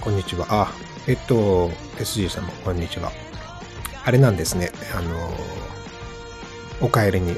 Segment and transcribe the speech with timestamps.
[0.00, 0.46] こんにちは。
[0.48, 0.72] あ、
[1.06, 1.68] えっと、
[1.98, 3.12] SG 様、こんにちは。
[4.02, 4.72] あれなんですね。
[4.96, 5.30] あの、
[6.80, 7.36] お帰りに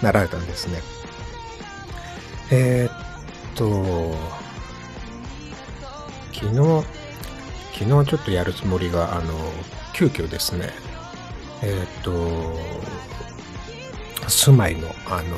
[0.00, 0.80] なられたんですね。
[2.52, 2.92] えー、っ
[3.56, 4.14] と、
[6.32, 6.86] 昨日、
[7.76, 9.34] 昨日ちょっとやるつもりが、あの、
[9.92, 10.70] 急遽ですね、
[11.62, 12.56] えー、っと、
[14.28, 15.36] 住まいの、あの、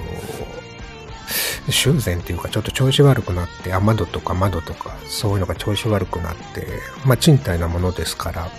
[1.68, 6.66] 修繕っていうかちょっと調子悪くなって、雨戸とか窓とかそういうのが調子悪くなって、
[7.04, 8.50] まあ賃貸なものですから、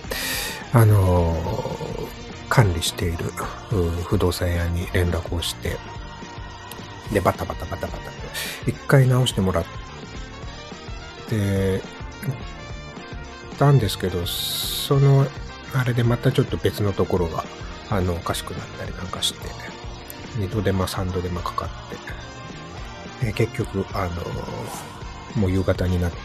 [0.73, 2.07] あのー、
[2.49, 3.17] 管理している
[4.05, 5.77] 不動産屋に連絡をして、
[7.11, 7.99] で、バタバタバタバタ、
[8.65, 9.65] 一回直してもらっ
[11.29, 11.81] て、
[13.57, 15.25] たんですけど、その、
[15.73, 17.43] あれでまたちょっと別のところが、
[17.89, 19.39] あの、おかしくなったりなんかして、
[20.37, 21.97] 二度手間三度手間かかって、
[23.23, 26.17] えー、結局、あのー、もう夕方になって、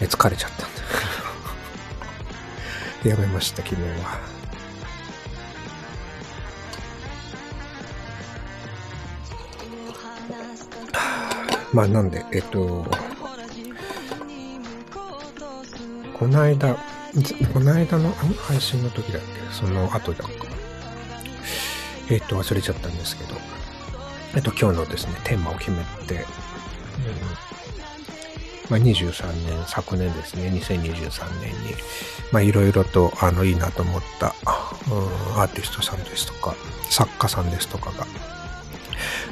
[0.00, 0.70] えー、疲れちゃったん
[3.02, 4.18] で やめました、昨日は。
[11.74, 12.86] まあなんで、えっと、
[16.18, 16.74] この間、
[17.52, 18.12] この間の
[18.46, 19.54] 配信の時だっけ？
[19.54, 20.30] その後だか。
[22.10, 23.34] えっと、忘れちゃったんですけど、
[24.34, 26.22] えっと、今日のですね、テーマを決めて、うん。
[28.68, 31.74] まあ、23年、昨年ですね、2023年に、
[32.30, 34.34] まあ、いろいろと、あの、いいなと思った、
[34.90, 36.54] うん、アーティストさんですとか、
[36.90, 38.06] 作家さんですとかが、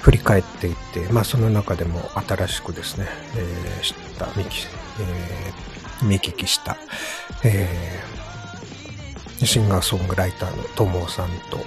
[0.01, 4.69] 振り返っていって、まあ、その中でも新しくですね、えー、知った、見聞,、
[5.01, 6.79] えー、見聞きした、
[7.45, 11.59] えー、シンガーソングライターの友さんと、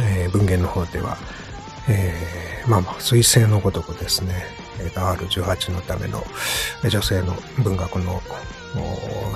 [0.00, 1.16] えー、文芸の方では、
[1.88, 4.44] えー、まあまあ、彗星のごとくですね、
[4.94, 6.22] R18 のための
[6.88, 8.22] 女性の文学の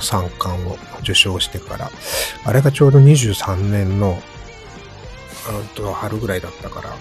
[0.00, 1.90] 三冠を受賞してから、
[2.44, 4.20] あれがちょうど23年の、
[5.74, 6.96] と春ぐらいだったから、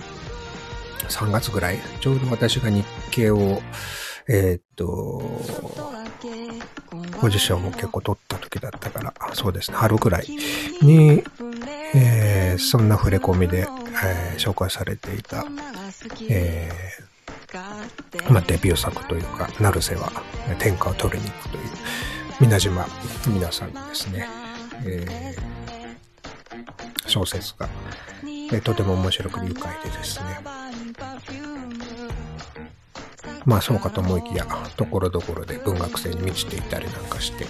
[1.10, 3.62] 3月ぐらい、ちょうど私が日経を、
[4.28, 5.22] えー、っと、
[7.20, 10.26] ポジションも結構取った時だったから、そうですね、春ぐらい
[10.82, 11.24] に、
[11.94, 13.68] えー、そんな触れ込みで、
[14.04, 15.46] えー、紹介されていた、
[16.30, 20.12] えー、まあ、デビュー作というか、成瀬は
[20.60, 21.64] 天下を取りに行くという、
[22.40, 22.86] 皆島
[23.28, 24.28] 皆さんのですね、
[24.86, 27.70] えー、小説が、
[28.52, 30.40] え、とても面白く愉快でですね、
[33.46, 37.46] まあそうかと思いきや、ところどころで文学性に満ちていたりなんかして、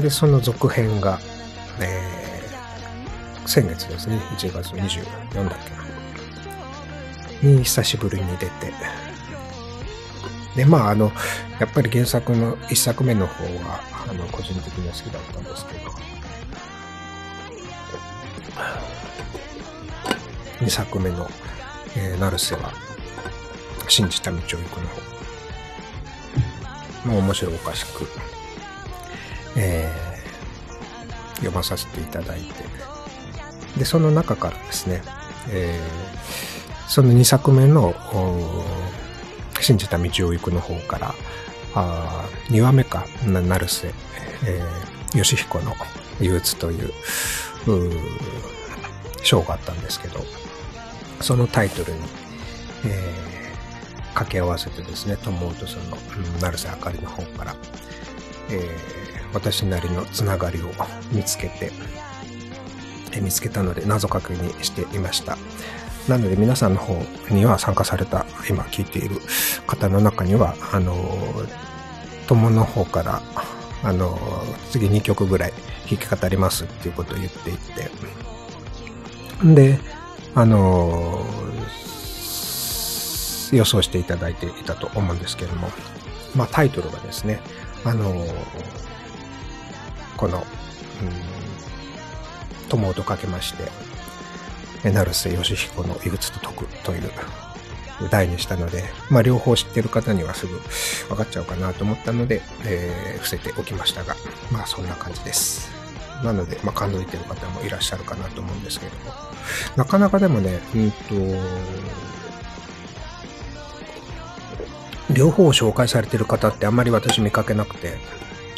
[0.00, 1.18] で、その続編が、
[1.80, 2.25] えー、
[3.46, 5.58] 先月ですね、1月24だっ
[7.40, 8.72] けな、に久しぶりに出て、
[10.56, 11.12] で、まあ、あの、
[11.60, 15.90] やっぱり原作の1作目の方は、あの、個人的には好きだったんですけど、
[20.60, 21.28] 2作目の、
[21.96, 22.72] えー、成瀬は、
[23.88, 25.00] 信じた道を行くの方。
[27.04, 28.08] まあ、面白おかしく、
[29.56, 32.95] えー、読まさせていただいて、
[33.76, 35.02] で、その中からですね、
[35.50, 37.94] えー、その2作目の、
[39.60, 41.14] 信じた道を行くの方から、
[41.74, 43.92] あ2話目か、な、成瀬、
[44.44, 45.74] えー、義彦の
[46.20, 46.88] 憂鬱という、
[47.66, 47.90] う
[49.22, 50.20] 章があったんですけど、
[51.20, 51.98] そのタイトルに、
[52.86, 55.96] えー、掛け合わせてですね、と思うとその、
[56.34, 57.56] うん、成瀬あかりの方から、
[58.50, 60.70] えー、私なりのつながりを
[61.12, 61.72] 見つけて、
[63.20, 65.36] 見つけたので謎かけにしていました。
[66.08, 66.94] なので皆さんの方
[67.30, 69.20] には参加された、今聞いている
[69.66, 70.94] 方の中には、あの、
[72.28, 73.22] 友の方から、
[73.82, 74.18] あの、
[74.70, 75.52] 次2曲ぐらい
[75.88, 77.90] 弾き語りますっていうことを言っていて、
[79.54, 79.78] で、
[80.34, 81.24] あの、
[83.52, 85.68] 予想していただいていたと思うんですけれども、
[86.34, 87.40] まあタイトルがですね、
[87.84, 88.12] あの、
[90.16, 90.44] この、
[91.02, 91.35] うん、
[92.68, 97.10] 友とかけまして、成瀬義彦の異物と解くという
[98.10, 100.60] 題にしたので、まあ両方知ってる方にはすぐ
[101.08, 104.14] 分かっちゃうかなと思ったので、えー、伏せておきましたが、
[104.50, 105.70] まあそんな感じです。
[106.22, 109.12] なので、まあ感動いてる方もいらっしゃるかなと思うんですけれども、
[109.76, 110.96] なかなかでもね、うんと、
[115.12, 117.98] 両方を紹介されてる方ってあんまり私見かけなくて、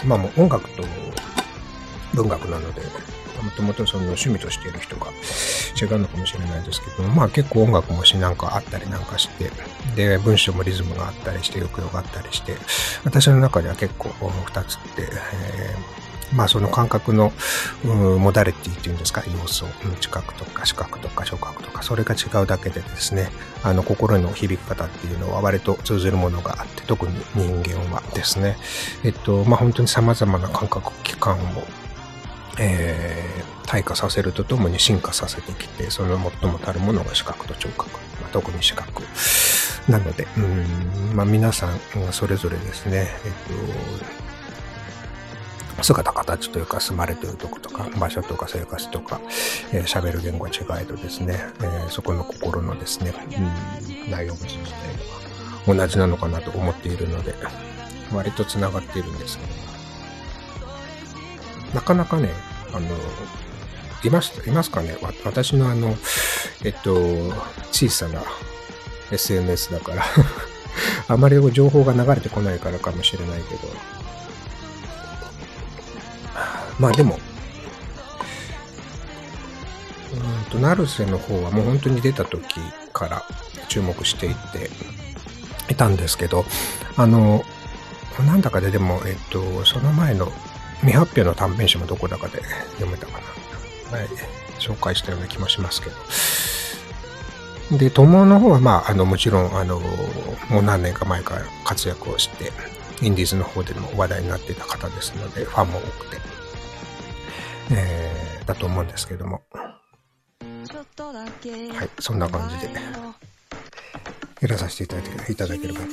[0.05, 0.83] まあもう音楽と
[2.15, 2.83] 文学なので、
[3.43, 5.07] もともとその趣味としている人が
[5.81, 9.51] 違うのかもしれないですけども、まあ結構音楽もしなんかあったりなんかして、
[9.97, 12.57] で、文章もリズムがあったりして、抑揚があったりして、
[13.05, 14.11] 私の中では結構
[14.47, 15.99] 二つって、えー
[16.35, 17.33] まあその感覚の、
[17.85, 19.65] モダリティっていうんですか、要素、
[20.01, 23.31] 知覚とか視覚とか触覚とか、それが違うだけでですね、
[23.63, 28.57] あの心の響き方っていうのは割と通ずるものがあって、特に人間はですね、
[29.05, 31.39] えっと、まあ本当に様々な感覚器官を、
[32.59, 37.91] えー、退化させるとともに進化させてきて、その最もたるものが視覚と聴覚、
[38.21, 39.03] まあ、特に視覚。
[39.89, 41.79] なので、うん、まあ皆さん
[42.13, 43.33] それぞれですね、えっ
[45.77, 49.19] と、姿形というか住まれているとことか場所とか生活とか
[49.71, 53.15] 喋、えー、る言語が違いとですね、えー、そこの心のですね、
[53.97, 54.65] うん、内容物自体
[55.67, 57.35] は同じなのかなと思っているので
[58.13, 59.53] 割と繋がっているんですけど
[61.75, 62.29] なかなかね
[62.73, 62.89] あの
[64.05, 64.97] いますいますかね？
[65.25, 65.97] 私のあの
[66.65, 66.95] えっと
[67.73, 68.23] 小さな
[69.11, 70.05] SNS だから。
[71.09, 73.99] あまり情報が流れてこないからかもしれないけど。
[76.79, 77.19] まあでも、
[80.13, 82.61] うんと、成瀬の方はもう本当に出た時
[82.93, 83.25] から
[83.69, 84.71] 注目していて
[85.69, 86.45] いたんですけど、
[86.97, 87.45] あの、
[88.25, 90.33] なんだかででも、えっと、その前の
[90.81, 92.43] 未発表の短編集もどこだかで
[92.79, 93.19] 読めたかな。
[93.99, 94.09] はい、
[94.59, 95.97] 紹介したような気もしますけど。
[97.79, 99.81] で、友の方は、まあ、あの、もちろん、あの、
[100.49, 102.51] もう何年か前から活躍をして、
[103.03, 106.17] インディーズの方でも話題になっていた方ですので、ファンも多くて。
[107.71, 109.43] えー、だと思うんですけども。
[109.53, 109.75] は
[111.85, 112.71] い、そんな感じで、
[114.41, 115.87] やらさせていただけいただければと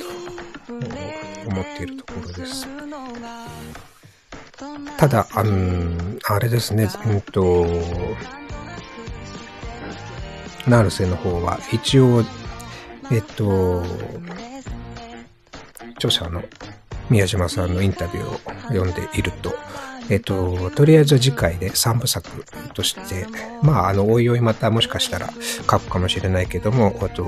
[1.48, 2.66] 思っているところです。
[4.96, 7.66] ただ、あの、あれですね、うんと、
[10.66, 12.24] ナルセの方は一応、
[13.12, 13.84] えっと、
[15.96, 16.42] 著者の
[17.10, 19.54] 宮島さんのインタビューを読んでいると、
[20.08, 22.44] えっと、とりあえず次回で3部作
[22.74, 23.26] として、
[23.62, 25.30] まあ、あの、おいおいまたもしかしたら
[25.70, 27.24] 書くかもしれないけども、あと、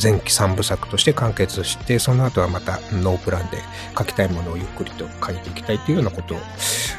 [0.00, 3.58] 前期3部作として完結して、その後はまたノープランで
[3.98, 6.38] 書きたいものをゆっくりと書いていきたいというようなことを、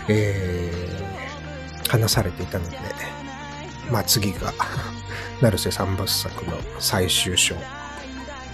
[0.09, 2.77] えー、話されていたので、
[3.89, 4.53] まあ次が、
[5.39, 7.55] 成瀬3部作の最終章、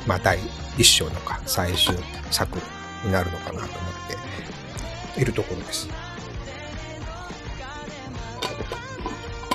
[0.06, 0.38] まあ第
[0.78, 1.96] 1章のか最終
[2.30, 2.60] 作
[3.04, 3.72] になるのかなと思っ
[5.16, 6.13] ているところです。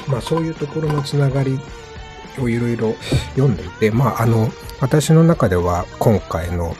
[0.08, 1.58] まあそういうところのつながり
[2.40, 2.94] をいろいろ
[3.34, 4.48] 読んでいて、まああの、
[4.80, 6.74] 私の中では今回の、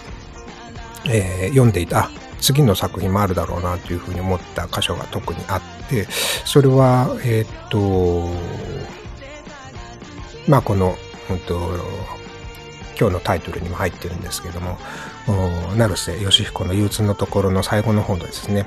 [1.07, 2.11] えー、読んでいた、
[2.41, 6.07] 次の作品もあるだろうなというふうに思った箇所が特にあって、
[6.45, 8.29] それは、えー、っと、
[10.49, 10.95] まあこの、
[11.31, 11.59] うんと、
[12.99, 14.79] 今日のタイトルにも入ってるんですけども、
[15.77, 18.67] 成瀬義彦の憂鬱のところの最後の方のですね、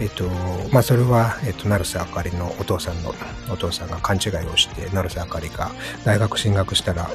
[0.00, 0.24] えっと、
[0.72, 3.14] まあ、それは、えっと、成瀬あかりのお父さんの、
[3.50, 5.70] お父さんが勘違いをして、成瀬あかりが
[6.04, 7.08] 大学進学したら、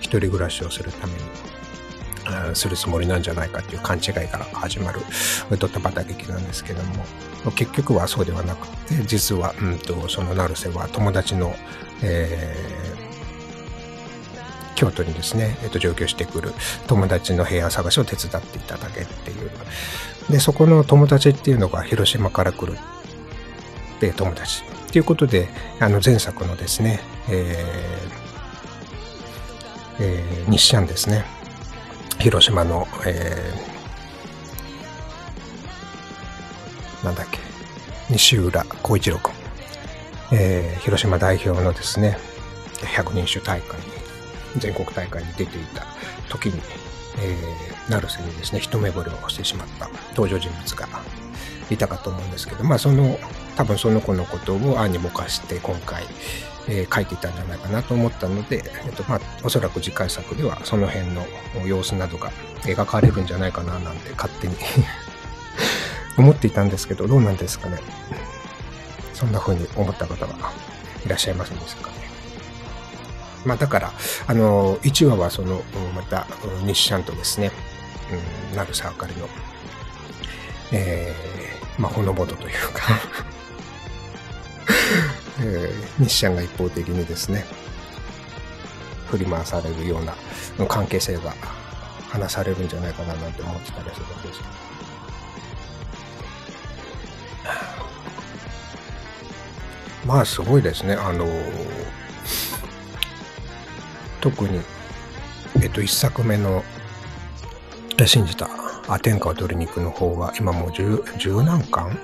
[0.00, 1.18] 一人暮らしをするために、
[2.54, 5.00] するつもりなんじゃないかっていう勘違いから始まる
[5.58, 7.04] ドタバタ劇なんですけども、
[7.54, 11.54] 結局はそうではなくて、実は、うんと、その成瀬は友達の、
[12.02, 13.07] えー、
[14.78, 16.52] 京都にですね、えっと、上京してくる
[16.86, 19.50] 友達の部屋探しを手伝っていただけっていう、
[20.30, 22.78] で、そこの友達っていうのが広島から来る
[23.98, 25.48] で友達っていうことで、
[25.80, 31.24] あの前作のですね、えーえー、日シャンですね、
[32.20, 37.40] 広島の、えー、なんだっけ、
[38.10, 39.34] 西浦浩一郎君、
[40.34, 42.16] えー、広島代表のですね、
[42.94, 43.76] 百人種大会、
[44.56, 45.86] 全国大会に出ていた
[46.28, 46.60] 時に、
[47.20, 50.88] えー、成瀬にですね、一目惚れをしてしまった登場人物が
[51.70, 53.18] いたかと思うんですけど、まあその、
[53.56, 56.04] 多分その子のことを案にぼかして今回、
[56.68, 61.26] えー、書いていたんじゃないかなと思ったので、えっと、まあ、おそらく次回作ではその辺の
[61.66, 62.30] 様子などが
[62.62, 64.56] 描かれるんじゃないかななんて勝手に
[66.18, 67.78] 思っていたんですけど、どうなんですかね。
[69.14, 70.52] そんな風に思った方は
[71.04, 71.96] いらっしゃいませんでしたかね。
[73.44, 73.92] まあだから、
[74.26, 75.62] あの、1話はその、
[75.94, 76.26] また、
[76.66, 77.52] 日シャンとですね、
[78.50, 79.28] うん、なるさあかりの、
[80.72, 83.00] えー、まあほのぼのというか
[85.40, 87.44] えー、日シャンが一方的にですね、
[89.08, 90.14] 振り回されるような
[90.66, 91.34] 関係性が
[92.10, 94.40] 話されるんじゃないかななんて思ってたりするんです
[100.08, 100.94] まあすごいですね。
[100.94, 101.26] あの
[104.20, 104.60] 特に、
[105.62, 106.64] えっと、一作目の
[108.06, 108.48] 信じた
[108.88, 111.98] あ天下を取りに行くの方は今もう十十何巻？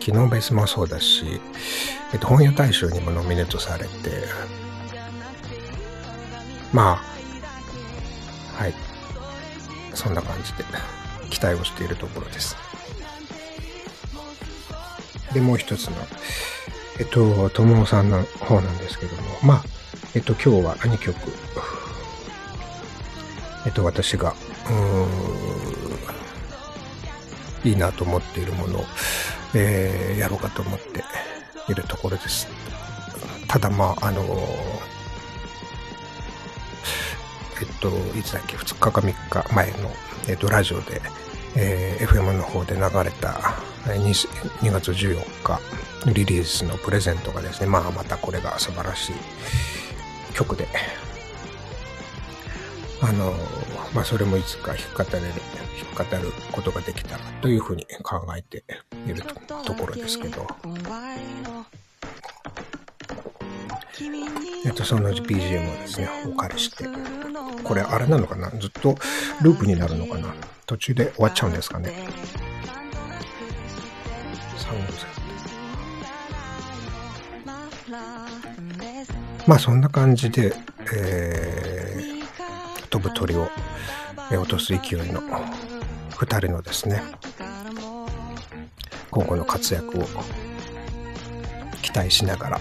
[0.00, 1.40] 昨日ベースもそうだし、
[2.12, 3.88] えっと、本屋大賞にもノミネートされて、
[6.72, 8.74] まあ、はい。
[9.94, 10.64] そんな感じで
[11.28, 12.56] 期待をしているところです。
[15.34, 15.96] で、もう一つの、
[17.00, 19.64] えっと、友さんの方なんですけども、まあ、
[20.14, 21.16] えっと、今日は2曲、
[23.66, 24.34] えっと、私が、
[24.70, 25.38] うん
[27.64, 28.84] いいなと思っているものを、
[29.54, 31.02] えー、やろうかと思って
[31.68, 32.48] いるところです。
[33.48, 34.22] ただまあ、あの
[37.60, 39.12] えっと、いつだっけ、2日か3
[39.46, 39.90] 日前の、
[40.28, 41.02] えっと、ラジオで、
[41.56, 43.30] えー、FM の方で流れた
[43.86, 43.98] 2,
[44.60, 45.60] 2月14日
[46.12, 49.12] リリースのプレゼントがですね、まあまたこれが素晴らしい
[50.38, 50.68] 曲で、
[53.02, 53.34] あの、
[53.92, 55.32] まあそれもいつか弾き語れる、
[55.96, 58.62] 弾き語ることができたらというふうに考えて
[59.08, 59.24] いる
[59.64, 60.46] ところですけど、
[64.64, 66.84] えっと、その BGM をですね、お借りして、
[67.64, 68.50] これあれなのかな？
[68.50, 68.96] ずっと
[69.42, 70.32] ループになるのかな？
[70.66, 71.92] 途中で終わっちゃうんですかね？
[79.48, 80.52] まあそんな感じで、
[80.94, 83.48] えー、飛ぶ鳥を
[84.30, 84.78] 落とす勢い
[85.10, 85.22] の
[86.10, 87.00] 2人のですね
[89.10, 90.06] 今後の活躍を
[91.80, 92.60] 期待しながら、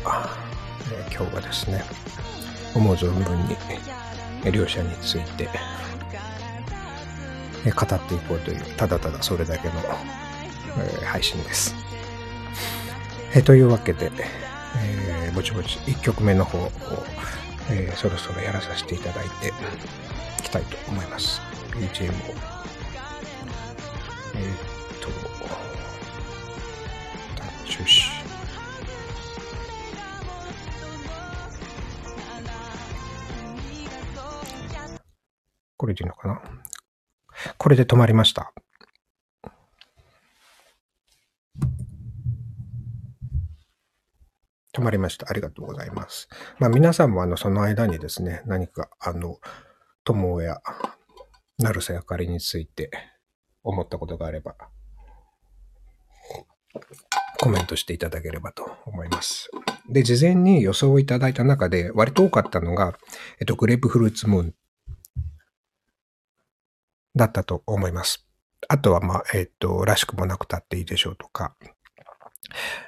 [0.94, 1.84] えー、今日はですね
[2.74, 5.50] 思う存分に両者について
[7.66, 11.76] 語っていこうというただただそれだけの、えー、配信です。
[13.36, 14.10] え、というわけで、
[14.84, 16.72] えー、ぼちぼち1曲目の方を、
[17.70, 19.48] えー、そろそろやらさせていただいて
[20.40, 21.42] いきたいと思います。
[21.72, 22.36] BGM を。
[24.36, 24.58] えー、っ
[25.02, 25.10] と、
[27.66, 28.18] 中止。
[35.78, 36.42] これでいいのかな？
[37.58, 38.52] これで止まりました。
[44.78, 45.28] 止まりました。
[45.28, 46.30] ありがとうございます。
[46.60, 49.40] まあ皆さんもあのその間にですね、何かあの、
[50.04, 50.62] 友や
[51.58, 52.92] 成瀬あかりについて
[53.64, 54.56] 思ったことがあれば、
[57.40, 59.50] コメントしていただければと思います。
[59.90, 62.98] で、事前に予想をいただいた中で割と多かったのが、
[63.40, 64.56] えっと、グレープフルーツムーン
[67.16, 68.28] だったと思います。
[68.68, 71.56] あとは、まあ、えっ、と、らしくもなくたっていいでしょうとか、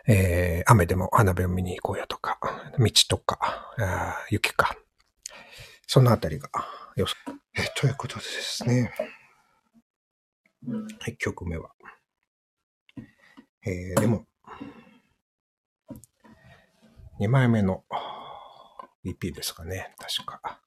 [0.08, 2.39] えー、雨でも花火を見に行こうよとか、
[2.78, 3.75] 道とか、
[4.30, 4.75] 雪か。
[5.88, 6.50] そのあたりが
[6.96, 7.16] 予想。
[7.56, 8.94] え、ということでですね。
[11.00, 11.72] はい、曲目は。
[13.66, 14.25] えー、でも、
[17.20, 17.84] 2枚目の
[19.04, 20.62] EP ですかね、確か。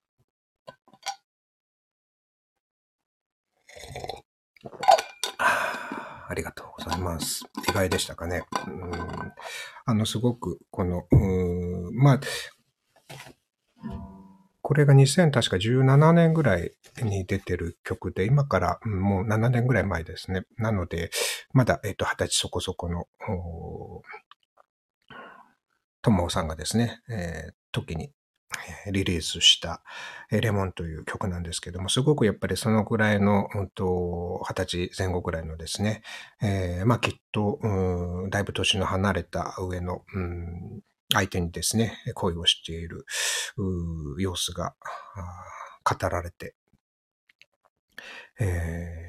[6.28, 7.44] ありがとうございます。
[7.68, 8.44] 意外でしたかね。
[8.66, 9.32] うん
[9.84, 12.20] あの、すごく、この、うん、まあ、
[14.60, 20.44] これが2000確か17年ぐらいに出てる曲で、今からもう7年ぐらい前ですね。
[20.56, 21.10] なので、
[21.52, 23.06] まだ、えっと、20歳そこそこの、
[26.00, 28.12] ともさんがですね、えー、時に
[28.90, 29.82] リリースした
[30.30, 36.02] レモンという曲なんですけども、すごくやっぱりそのぐらいの、うんと、二十歳前後ぐらいのですね、
[36.42, 40.80] えー、まあきっと、うん、だいぶ年の離れた上の、うん、
[41.12, 43.04] 相手にですね、恋をしている
[44.18, 44.74] 様子が
[45.84, 46.54] 語られて、
[48.40, 49.08] え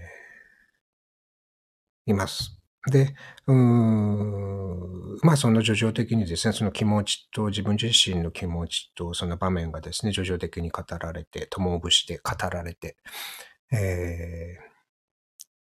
[2.08, 2.63] ー、います。
[2.88, 3.16] で、
[3.48, 12.98] うーん、まあその叙情的にですね、その気持ちと自分自身の気持ちとその場面がですね、叙情的に語られて、友を節で語られて、
[13.72, 14.58] え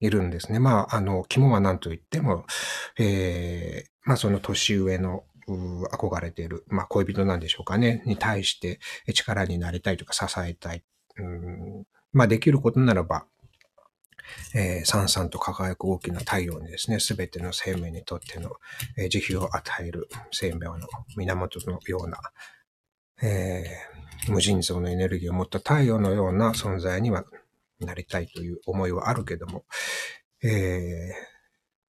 [0.02, 0.60] ー、いるんですね。
[0.60, 2.46] まあ、あの、肝は何と言っても、
[2.98, 8.80] えー、まあその年上の憧れている、まあ恋人なんでしょうかね、に対して
[9.14, 10.84] 力になりたいとか支えたい。
[11.18, 11.84] うん
[12.16, 13.26] まあできることならば、
[14.53, 18.51] えー、さんさんと輝く大きな太陽にですね、すべての生命にとっての、
[18.98, 22.20] えー、慈悲を与える生命の源のような、
[23.22, 27.25] えー、無尽蔵のエネルギーを持った太陽のような存在には
[27.79, 29.65] なりたいという思いはあるけども、
[30.44, 31.12] えー、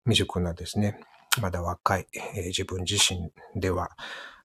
[0.05, 1.01] 未熟なですね、
[1.41, 2.07] まだ若い、
[2.37, 3.31] えー、自分自身
[3.61, 3.91] では、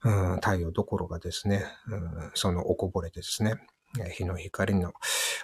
[0.03, 3.55] うん、太陽どころがですね、うん、そのおこぼれですね、
[4.15, 4.93] 日の光の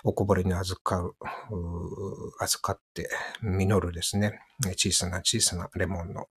[0.03, 1.15] おこぼれに預かう、
[2.39, 3.09] 預かって
[3.41, 4.39] 実るですね、
[4.75, 6.27] 小さな小さなレモンの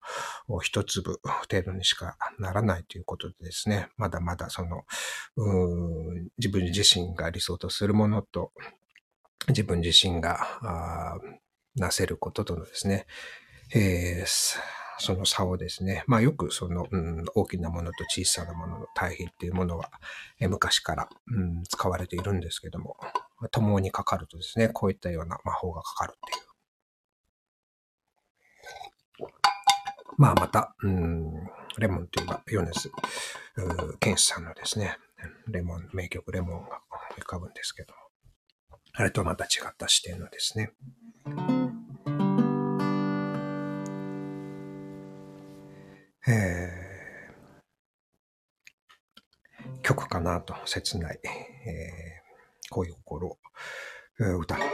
[0.61, 4.83] 一粒程度にしかならないということでですね、まだまだその、
[6.37, 8.51] 自分自身が理想とするものと、
[9.47, 11.19] 自分自身が
[11.75, 13.07] なせることとのですね、
[13.73, 14.57] えー、
[14.99, 19.89] その差をですね、まあよくその、うん、大きなものと小さなものの対比っていうものは、
[20.39, 22.97] え昔から、うん、使われているんですけども、
[23.51, 26.47] 共にかかるとですね、こういったような魔法がかかるっていう。
[30.17, 31.33] まあまた、うん、
[31.77, 32.91] レモンといえば、ヨネス、
[33.99, 34.97] ケンスさんのですね、
[35.47, 36.81] レモン、名曲レモンが
[37.17, 37.93] 浮かぶんですけど、
[38.93, 40.71] あれとはまた違った視点のですね、
[46.27, 53.37] えー、曲かなと、切ない、えー、恋心を
[54.39, 54.65] 歌った。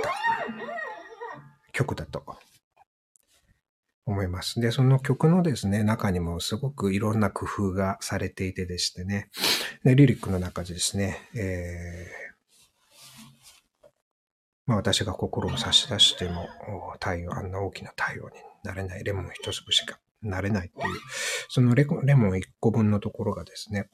[1.72, 2.26] 曲だと
[4.06, 4.60] 思います。
[4.60, 9.30] で、その曲のですね、中にもすごくいろんな工夫がされていてでしてね、
[9.84, 13.88] でリリックの中でですね、えー、
[14.66, 16.50] まあ、私が心を差し出しても
[17.00, 20.96] 太陽、あんな大きな太陽になれないレモン一粒しかなれないっていう、
[21.48, 23.90] そのレレモン1個分のところがですね、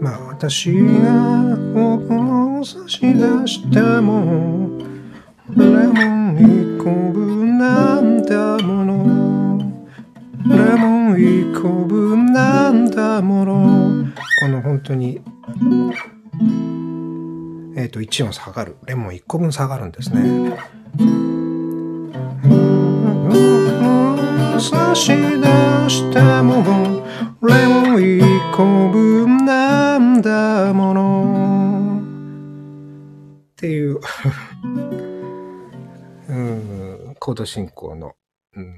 [0.00, 4.78] まあ私が心を差し出しても
[5.56, 9.58] レモン1個分なんだもの。
[10.46, 14.06] レモン1個分なんだもの。
[14.40, 15.20] この本当に
[17.76, 18.76] えっ、ー、と1音下がる。
[18.86, 20.56] レモン1個分下がるんですね。
[24.60, 25.14] 差し出
[25.88, 27.02] したもん
[27.42, 28.22] レモン一
[28.54, 32.02] 個分なんだもの。
[33.52, 33.98] っていう。
[36.28, 38.14] うん、コード進行の、
[38.54, 38.74] うん、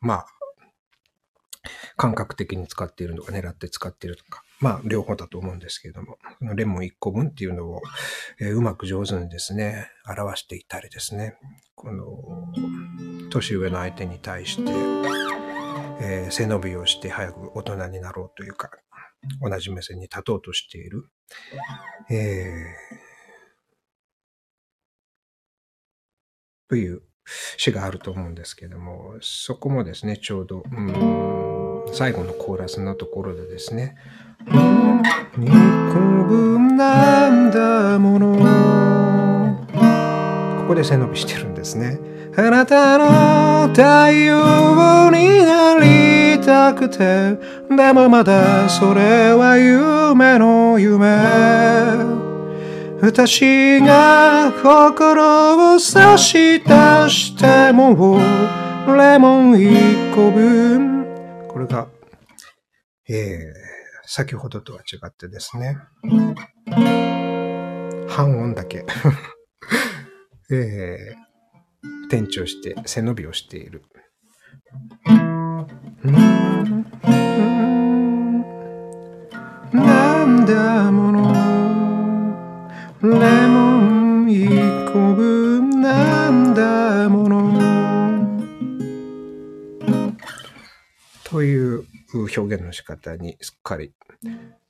[0.00, 0.26] まあ。
[1.96, 4.42] 感覚的に使っているのか狙って使っているのか。
[4.58, 6.16] まあ、両方だと思うんですけれども、
[6.54, 7.82] レモン1個分っていうのを、
[8.40, 11.36] えー、うまく上手にですね、表していたりですね、
[11.74, 12.06] この、
[13.30, 14.72] 年上の相手に対して、
[16.00, 18.70] えー、背伸びをして早く大人になろうというか、
[19.40, 21.08] 同じ目線に立とうとしている、
[22.10, 27.02] えー、という
[27.56, 31.60] 詩があると思うんですけども、そこもですね、ちょうど、うん
[31.92, 33.96] 最後のコーラスのところでですね、
[35.36, 35.54] 二個
[36.28, 39.66] 分なんだもの。
[40.60, 41.98] ここで背伸びしてるんですね。
[42.36, 47.38] あなたの太陽になりたくて。
[47.68, 51.06] でもまだそれは夢の夢。
[53.02, 56.64] 私が心を差し出
[57.08, 58.18] しても
[58.86, 61.06] レモン一個分。
[61.48, 61.86] これが
[63.08, 63.70] えー
[64.12, 65.78] 先ほどとは違ってですね、
[68.08, 68.84] 半音だけ。
[70.50, 71.29] えー、
[72.10, 73.84] 転調して背伸びをしている。
[79.72, 81.32] なんだもの
[83.02, 84.48] レモン一
[84.92, 87.60] 個分なんだもの
[91.22, 93.92] という表現の仕方にすっかり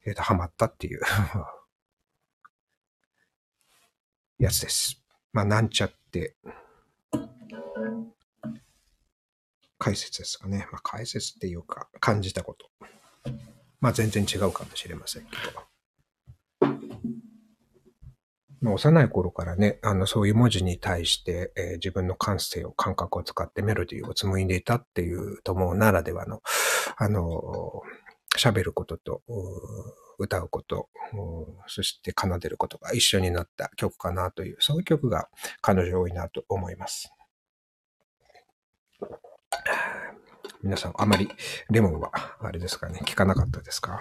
[0.05, 1.01] えっ、ー、と、ハマったっていう
[4.39, 5.03] やつです。
[5.33, 6.37] まあ、なんちゃって、
[9.81, 10.69] 解説ですかね。
[10.71, 12.69] まあ、解説っていうか、感じたこと。
[13.81, 15.71] まあ、全然違うかもしれませんけど。
[18.61, 26.43] まあ、幼い頃からね、あの、そういう文字に対して、えー、自分の感性を、感覚を使ってメロディーを紡いでいたっていうと思うならではの、
[26.99, 27.83] あの
[28.37, 29.23] 喋ることと、
[30.19, 30.91] 歌うこと、
[31.67, 35.31] そして奏でることが一緒になった曲かなという、そういう曲が
[35.63, 37.11] 彼女多いなと思います。
[40.63, 41.31] 皆さん、あまり
[41.71, 42.11] レモンは、
[42.41, 43.99] あれですかね、聞かなかったですか？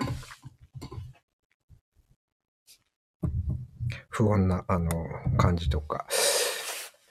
[4.09, 4.91] 不穏な、あの、
[5.37, 6.05] 感じとか、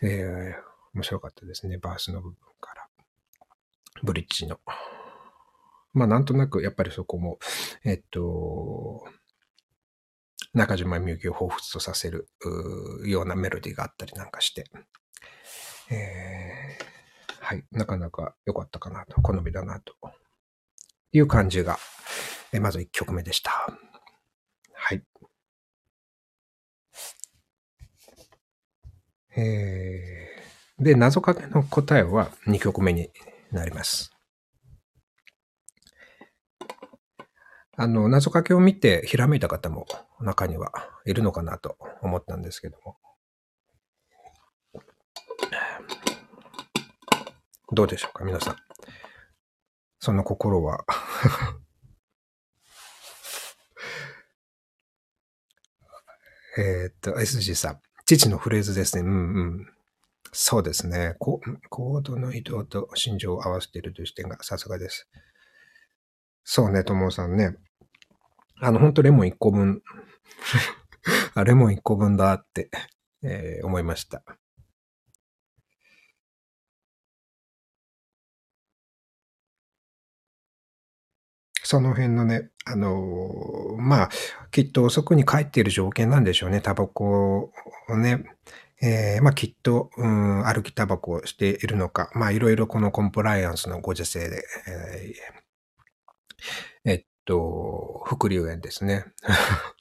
[0.03, 0.55] えー、
[0.95, 2.89] 面白かったですね、バースの部分から。
[4.03, 4.61] ブリッジの。
[5.95, 7.39] まあなんとなくやっぱりそこも、
[7.85, 9.05] えっと、
[10.53, 12.29] 中島みゆきを彷彿とさせる
[13.05, 14.67] ようなメロディーがあったりなんかして、
[15.91, 16.38] えー、
[17.49, 19.95] はい、なかなか良かったかなと、好みだなと
[21.13, 21.79] いう感じが、
[22.53, 23.51] えまず1曲目でした。
[24.75, 25.03] はい。
[29.35, 33.09] えー、で、謎かけの答えは2曲目に
[33.51, 34.13] なります。
[37.79, 39.87] あの、謎かけを見てひらめいた方も
[40.21, 40.71] 中には
[41.07, 42.99] いるのかなと思ったんですけども。
[47.73, 48.57] どうでしょうか、皆さん。
[50.01, 50.85] その心は
[56.57, 57.81] えっと、SG さん。
[58.05, 59.03] 父のフレーズですね。
[59.03, 59.67] うんうん。
[60.33, 61.15] そうですね。
[61.19, 65.09] コードの移動と心情を合わせているという視点がさすがです。
[66.45, 67.57] そうね、ともさんね。
[68.61, 69.83] あの、ほんとレモン1個分
[71.35, 72.71] あ、レモン1個分だって、
[73.23, 74.25] えー、思いました。
[81.71, 84.09] その辺のね、あの、まあ、
[84.51, 86.63] きっと遅くに帰っている条件なんでしょうね。
[86.63, 87.53] タバコ
[87.91, 88.25] をね、
[88.81, 99.05] えー、まあ、きっと、うん、歩きタバコをしているのか、まあ、いろいろこのコンプライアンスのご時世で、えー、えっと、副流炎ですね。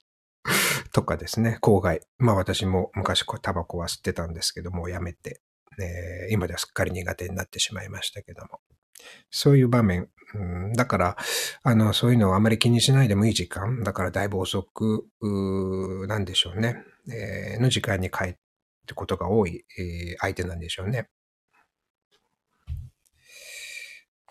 [0.92, 2.02] とかですね、郊外。
[2.18, 5.40] まあ私も昔タバコは吸ってたんですけども、やめて、
[5.80, 8.60] えー、今ではすっかり苦手になってしまいましたけども。
[9.32, 10.10] そういう場面。
[10.34, 11.18] うん、だから、
[11.64, 13.84] あの、そういうのをあまり気にしないでもいい時間。
[13.84, 15.06] だからだいぶ遅く、
[16.08, 16.84] なんでしょうね。
[17.10, 18.36] えー、の時間に帰っ
[18.86, 21.08] てことが多い、えー、相手なんでしょうね。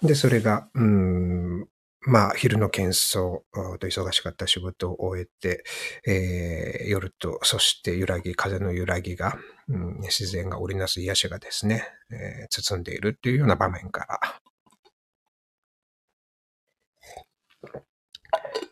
[0.03, 1.69] で、それが、うん、
[2.03, 3.41] まあ、昼の喧騒
[3.79, 5.65] と忙しかった仕事を終えて、
[6.07, 9.37] えー、夜と、そして揺らぎ、風の揺らぎが、
[9.69, 14.21] うん、自然が織りなす癒しがですね、えー、包んでいるっていうような場面から、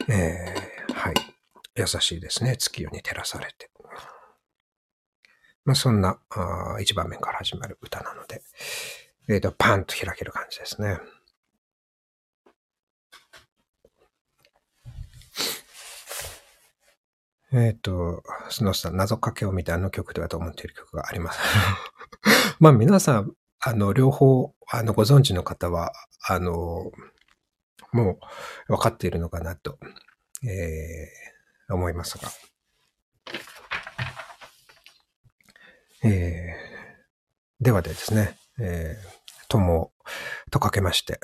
[0.09, 1.15] えー、はい。
[1.77, 2.57] 優しいですね。
[2.57, 3.71] 月夜に照らされて。
[5.65, 8.43] まあ、そんなあ一場面から始まる歌なので、
[9.29, 10.99] えっ、ー、と、パンと開ける感じですね。
[17.53, 21.39] えっ、ー、と、スノーさん、謎かけを見てあの曲ではと思っている曲があります。
[22.61, 25.93] まあ皆さん、あの、両方、あの、ご存知の方は、
[26.29, 26.91] あの、
[27.95, 28.19] も
[28.69, 29.79] う分かっているのかなと、
[30.43, 32.29] えー、思いますが。
[36.03, 39.93] えー、ではですね、えー、友
[40.51, 41.21] とかけまして、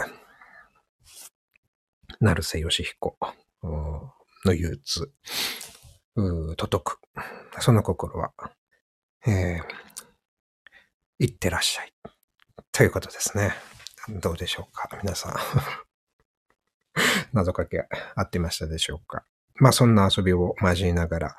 [2.21, 3.19] 成瀬義彦
[4.45, 5.13] の憂鬱、
[6.15, 7.01] う届く。
[7.59, 8.31] その心は、
[9.27, 11.93] えー、いってらっしゃい。
[12.71, 13.55] ということですね。
[14.23, 15.35] どうでしょうか皆さん。
[17.33, 19.25] 謎かけ合ってましたでしょうか
[19.57, 21.37] まあそんな遊びを交えながら、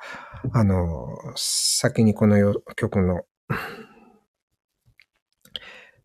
[0.52, 3.22] あの、先にこの曲の、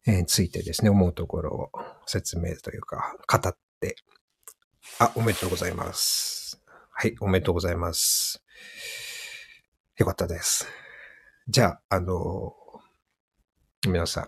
[0.08, 1.72] え、ついてですね、思うところを
[2.06, 3.98] 説明というか、語って、
[5.00, 6.60] あ、おめでとうございます。
[6.92, 8.44] はい、おめでとうございます。
[9.98, 10.66] よかったです。
[11.48, 12.56] じゃあ、あの、
[13.88, 14.28] 皆さん、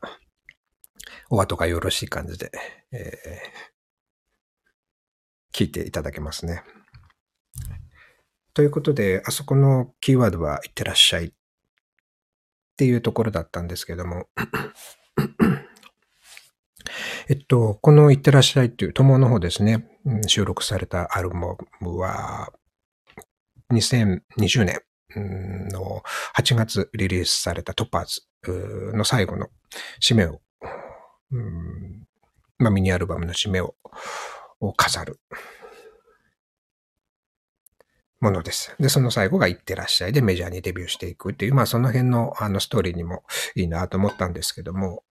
[1.31, 2.51] お後がよろしい感じで、
[2.91, 3.78] えー、
[5.59, 6.63] 聞いていただけますね。
[8.53, 11.25] ということで、あそこのキーワードは、いってらっしゃい。
[11.25, 11.31] っ
[12.77, 14.29] ていうところだったんですけども、
[17.27, 19.85] えっと、このいってらっしゃいっていう友の方ですね、
[20.27, 22.53] 収録されたアルバムは、
[23.73, 24.81] 2020年。
[25.15, 26.03] の
[26.37, 28.21] 8月リリースされたトパーズ
[28.95, 29.47] の最後の
[29.99, 30.39] 締めを、
[32.59, 33.73] まあ、ミニアルバムの締めを
[34.59, 35.19] を飾る
[38.19, 38.75] ものです。
[38.79, 43.23] で、その最後がいってらっしゃいでメジャーにデビューしていくっていう、まあその辺のあのストーリーにも
[43.55, 45.03] いいなと思ったんですけども、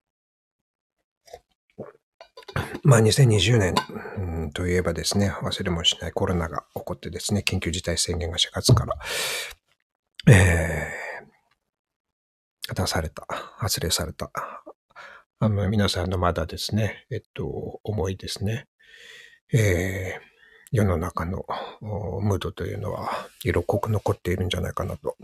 [2.84, 8.98] まあ2020年、といえばですね、忘れもしないコロナが起こってですね、緊急事態宣言が4月から
[10.30, 13.26] えー、出された、
[13.58, 14.30] 発令された、
[15.40, 18.68] あの、皆さんのまだですね、えっと、思いですね。
[19.54, 20.22] えー、
[20.72, 21.46] 世の中の
[22.22, 23.10] ムードというのは
[23.44, 25.16] 色濃く残っているんじゃないかなと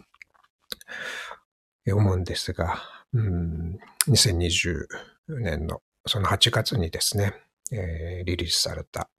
[1.92, 2.82] 思うんですが、
[3.14, 4.88] うん、2020
[5.28, 7.34] 年のその8月にですね、
[7.72, 9.10] えー、リリースされた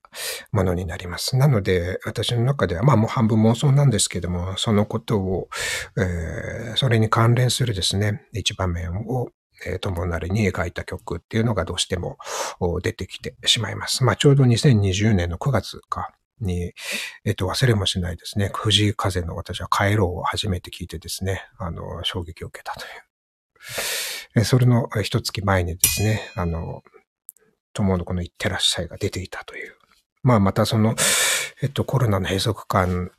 [0.53, 1.37] ものになります。
[1.37, 5.49] なので、私の中では、まあもう半分妄想なんですけども、そのことを、
[5.97, 9.31] えー、それに関連するですね、一場面を、
[9.66, 12.18] えー、友なりに描いた曲っていうのがどうしても
[12.83, 14.05] 出てきてしまいます。
[14.05, 16.72] まあ、ちょうど2020年の9月かに、
[17.24, 18.50] えっと、忘れもしないですね。
[18.55, 22.87] 藤井風の私は帰ろうを初めて聞いてですね、あの、衝撃を受けたと
[24.38, 24.44] いう。
[24.44, 26.83] それの一月前にですね、あの、
[27.72, 29.74] 友のこの行ってらっしゃいが出ていたという。
[30.22, 30.96] まあ、またその、
[31.62, 33.11] えっと、コロナの閉塞感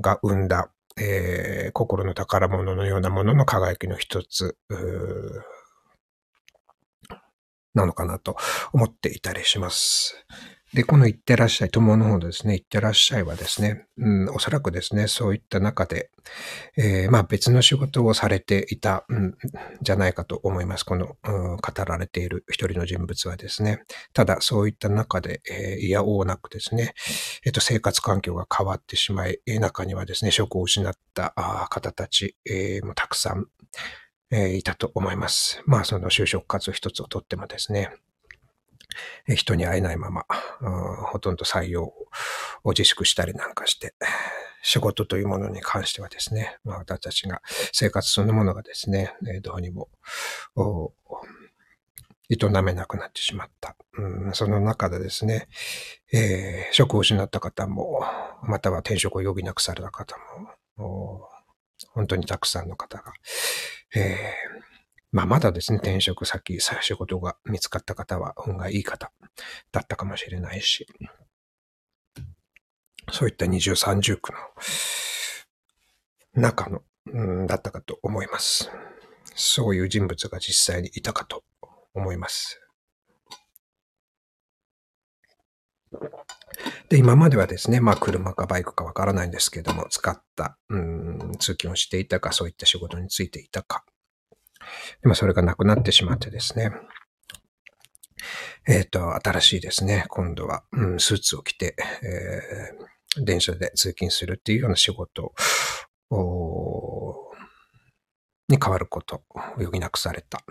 [0.00, 4.56] が生んだ、えー、心の宝物のようなものの輝きの一つ、
[7.74, 8.36] なのかなと
[8.72, 10.24] 思っていたりします。
[10.74, 16.10] で、この行ってらっしゃい、友の方ですね、行ってらっしゃいはですね、うん、おそらくですね、そういった中で、
[16.76, 19.34] えー、まあ別の仕事をされていた、うん、
[19.80, 20.84] じゃないかと思います。
[20.84, 23.82] この、うん、語られている一人の人物はですね。
[24.12, 26.92] ただ、そういった中で、えー、いやおうなくですね、
[27.46, 31.32] えっ、ー、と、生活環境が変わってしまい、中にはですね、職を失った
[31.70, 33.46] 方たち、えー、もたくさん、
[34.30, 35.62] えー、いたと思います。
[35.64, 37.90] まあ、その就職活動一つをとってもですね、
[39.34, 40.24] 人に会えないまま、
[41.12, 41.84] ほとんど採用
[42.64, 43.94] を自粛したりなんかして、
[44.62, 49.88] 仕事というものに関してはですね、まあ、私たちが生活そのものがですね、どうにも、
[52.30, 53.74] 営めなくなってしまった。
[53.96, 55.48] うん、その中でですね、
[56.12, 58.02] えー、職を失った方も、
[58.42, 60.16] または転職を余儀なくされた方
[60.76, 61.28] も、
[61.94, 63.12] 本当にたくさんの方が、
[63.94, 64.67] えー
[65.10, 69.10] まあ、まだですね、転職先、仕事が見つかった方は運がいい方
[69.72, 70.86] だったかもしれないし、
[73.10, 74.38] そういった二重三重苦の
[76.42, 78.70] 中の、うん、だったかと思います。
[79.34, 81.44] そういう人物が実際にいたかと
[81.94, 82.60] 思います。
[86.90, 93.84] で、今まではですね、まあ車かバイクかわからないんですけども、使った、うん、通勤をしていたか、そういった仕事についていたか、
[95.02, 96.70] でもそれがなくなってしまってですね。
[98.66, 105.32] えっ、ー、と、新しいですね、今度は、うん、スーツを着て、えー、電車で通勤するっていうような仕事
[108.48, 110.44] に変わることを余儀なくされた。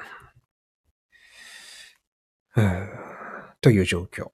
[3.62, 4.32] という状況。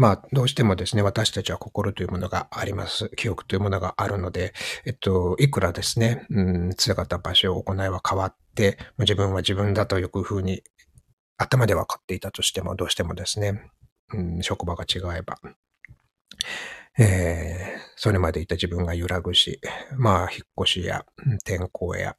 [0.00, 3.10] まあ、どうしてもですね、私たちは心というものがあります。
[3.16, 4.54] 記憶というものがあるので、
[4.86, 10.62] えっと、いくらですね、うん、強かった場所を、行いは変わって、自分は自分だというふうに
[11.36, 13.60] 頭で分かっていたとしても、どうしてもですね、
[14.14, 15.36] うん、職場が違えば、
[16.98, 19.60] えー、それまでいた自分が揺らぐし、
[19.96, 21.04] まあ、引っ越しや
[21.44, 22.16] 天候や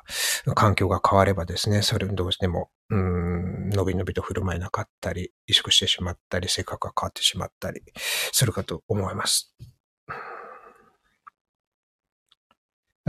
[0.56, 7.82] 環境が変わればですね、それどうしても、うん、のびのびと振る舞えなかったり、萎縮してしまったり、性格が変わってしまったり
[8.32, 9.54] するかと思います。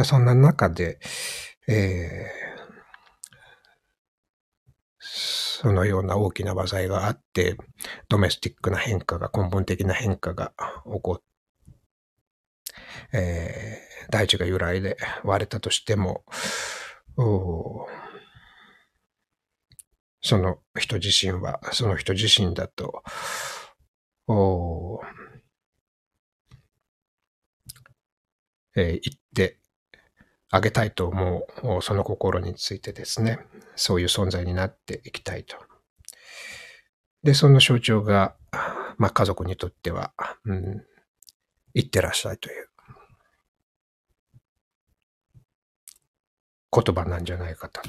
[0.04, 0.98] そんな中で、
[1.68, 2.52] えー、
[5.00, 7.56] そのような大きな話題があって、
[8.08, 10.52] ドメスティックな変化が、根本的な変化が
[10.86, 11.22] 起こっ
[13.12, 16.24] えー、大地が由来で割れたとしても、
[20.20, 23.02] その人自身は、その人自身だと、
[28.76, 29.00] えー、言っ
[29.34, 29.58] て
[30.50, 31.46] あげたいと思
[31.78, 33.40] う、その心についてですね、
[33.74, 35.56] そういう存在になっていきたいと。
[37.22, 38.36] で、その象徴が、
[38.98, 40.12] まあ、家族にとっては、
[40.44, 40.84] うん、
[41.74, 42.71] 言ってらっしゃいという
[46.74, 47.82] 言葉なんじゃないかと。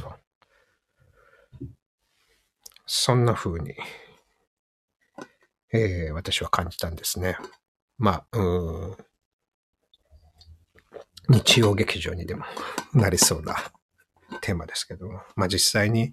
[2.86, 3.76] そんな風に、
[5.72, 7.38] えー、私は感じたんですね。
[7.98, 8.98] まあ、うん、
[11.30, 12.44] 日曜劇場にでも
[12.94, 13.56] なりそうな
[14.42, 16.12] テーマですけども、まあ実際に、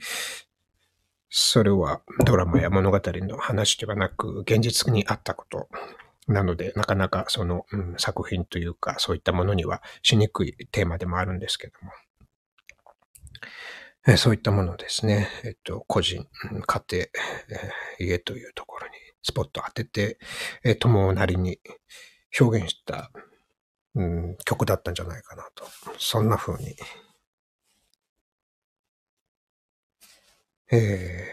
[1.29, 5.69] それはドラマや物語の話ではなく、現実にあったこと
[6.29, 11.91] なので、なかなかその、うん、作品というか、そういったものにはしにくいテーマでもあるんですけども。
[14.07, 16.27] えそういったものですね、えっと、個人、
[16.67, 17.11] 家庭、え
[17.99, 20.19] 家というところにスポット当てて、
[20.65, 21.59] え友なりに
[22.39, 23.11] 表現した、
[23.95, 25.67] うん、曲だったんじゃないかなと。
[25.99, 26.77] そんな風に、
[30.73, 31.27] え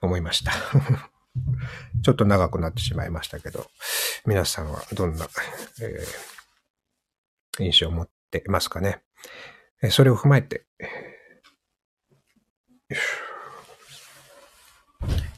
[0.00, 0.52] ー、思いました。
[2.02, 3.68] ちょっと長くなってしまいましたけど、
[4.24, 5.26] 皆さんはどんな、
[5.82, 9.02] えー、印象を持っていますかね。
[9.90, 10.66] それを踏まえて、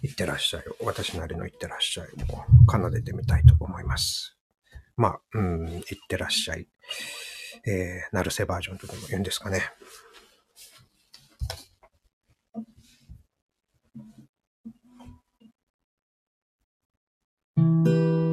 [0.02, 0.64] いってらっしゃい。
[0.84, 4.36] 私なりのいってらっしゃいを奏でてみたいと思います。
[4.96, 6.68] まあ、うん、いってらっしゃい。
[7.66, 9.62] えー、なるせバージョンとでも言うんですかね。
[17.58, 18.25] thank you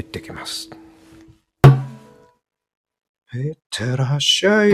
[0.00, 0.70] 入ってきます。
[3.34, 4.70] いってらっしゃい。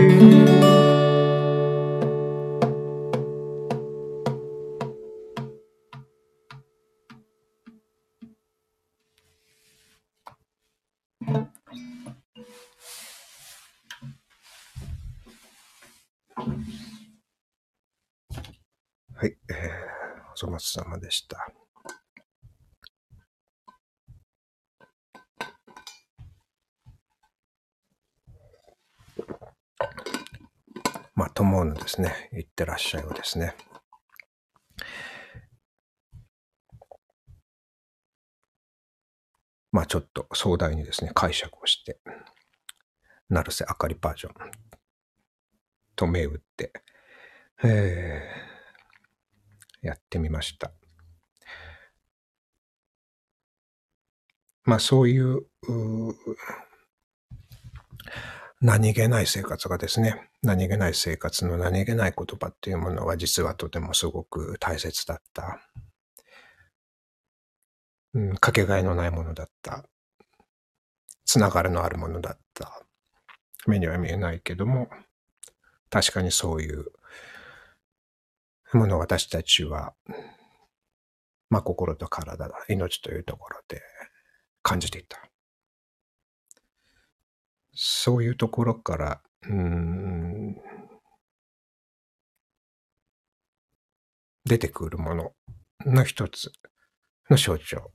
[19.13, 21.51] はい、えー、お粗末様でした。
[31.17, 32.29] まあ、と思うのですね。
[32.33, 33.55] いってらっしゃいをですね。
[39.71, 41.99] まあ、ちょっと壮大にですね、解釈をして、
[43.29, 44.33] 成瀬あかりバージョン
[45.95, 46.71] と銘打って、
[47.63, 48.57] えー
[49.83, 50.71] やってみました。
[54.63, 55.45] まあ、そういう、う
[58.59, 65.59] 何気ない生活がですね、何気ない生活の何気ない言葉っていうものは実はとてもすごく大切だった。
[68.15, 69.85] うん、かけがえのないものだった。
[71.23, 72.83] つながりのあるものだった。
[73.67, 74.89] 目には見えないけども、
[75.91, 76.85] 確かにそういう
[78.73, 79.93] ものを私たちは、
[81.51, 83.83] まあ心と体、命というところで
[84.63, 85.21] 感じていた。
[87.79, 90.55] そういうところから、うん、
[94.45, 95.33] 出てくるもの
[95.85, 96.51] の一つ
[97.29, 97.91] の象徴。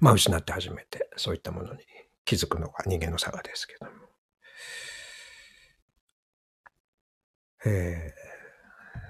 [0.00, 1.80] まあ失って初めてそういったものに
[2.26, 3.92] 気づくのが人間の差がですけども。
[7.64, 8.28] えー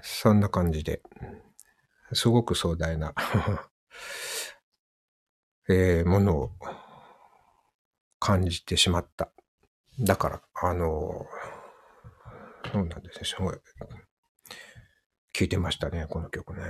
[0.01, 1.01] そんな感じで、
[2.13, 3.13] すごく壮大な、
[5.69, 6.51] えーものを
[8.19, 9.31] 感じてしまった。
[9.99, 11.25] だから、あの、
[12.71, 13.25] そうなんですね。
[13.25, 13.55] すごい、
[15.35, 16.61] 聞いてましたね、この曲ね。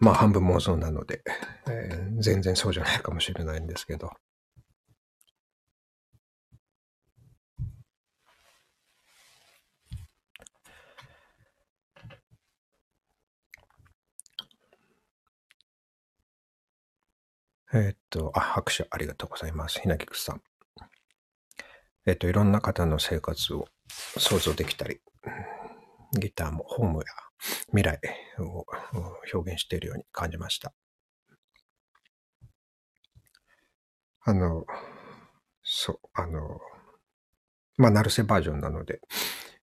[0.00, 1.22] まあ、半分妄想なので、
[1.68, 4.10] えー全然そうじゃないかもしれないんですけど。
[17.72, 19.80] えっと、あ、拍手ありがとうございます。
[19.80, 20.42] ひなきくさん。
[22.06, 23.66] えっと、いろんな方の生活を
[24.16, 25.00] 想像できたり、
[26.18, 27.04] ギターもホームや
[27.66, 28.00] 未来
[28.38, 28.64] を
[29.32, 30.72] 表現しているように感じました。
[34.24, 34.64] あの、
[35.62, 36.40] そう、あの、
[37.76, 39.00] まあ、ナルセバージョンなので、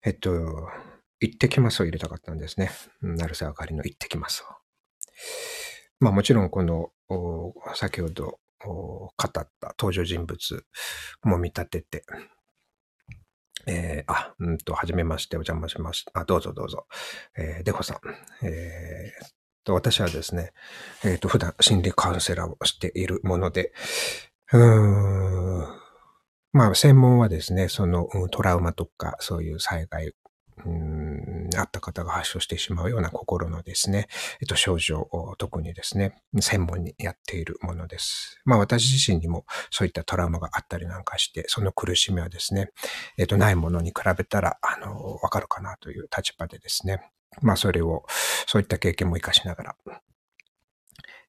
[0.03, 0.29] えっと、
[1.19, 2.69] 行ってきますを入れたかったんですね。
[3.01, 4.45] うんナルセあかりの行ってきますを。
[5.99, 6.91] まあもちろんこの、
[7.75, 10.65] 先ほど語った登場人物
[11.23, 12.03] も見立てて、
[13.67, 16.19] えーあ、うんと、はじめまして、お邪魔しました。
[16.19, 16.85] あ、どうぞどうぞ。
[17.37, 18.45] えーデホさん。
[18.45, 20.53] えーと、私はですね、
[21.03, 23.73] えっ、と、普段心理カウンセラーをしているもので、
[24.53, 25.65] うん、
[26.53, 30.13] まあ、専門はですね、その、トラウマとか、そういう災害、
[30.65, 30.94] うん、
[31.59, 34.07] あった方が発症してしまうような心のですね、
[34.41, 38.41] えっと、症状を特にですね、専門にやっているものです。
[38.45, 42.71] まあ私自身にもそういったトラウマがあったりなんかして、その苦しみはですね、
[43.17, 47.01] えっと、ないものに比べたら、あの、わかるかなという立場でですね、
[47.41, 48.05] まあそれを、
[48.47, 49.75] そういった経験も活かしながら、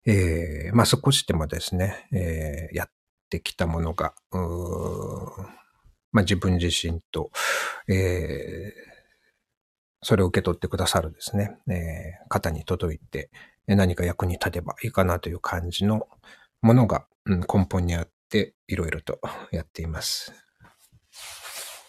[0.07, 2.91] えー、まあ少しでもですね、えーやっ
[3.29, 4.15] てきたものが、
[6.13, 7.31] まあ自分自身と、
[7.89, 8.86] えー
[10.07, 13.29] それを受け取ってくださるですね、えー方に届いて、
[13.67, 16.07] 何か役に立てばいいかなという感じの
[16.63, 19.19] ものが、うん根本にあって、いろいろと
[19.51, 20.33] やっています。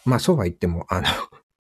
[0.04, 1.08] まあそうは言っても、あの、